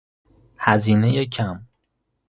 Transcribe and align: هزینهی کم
هزینهی 0.57 1.25
کم 1.25 1.67